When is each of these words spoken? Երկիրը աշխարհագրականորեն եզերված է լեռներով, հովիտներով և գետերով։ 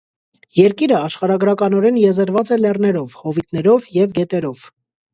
Երկիրը 0.59 0.95
աշխարհագրականորեն 0.99 2.01
եզերված 2.05 2.55
է 2.57 2.59
լեռներով, 2.65 3.21
հովիտներով 3.23 3.89
և 4.03 4.21
գետերով։ 4.21 4.69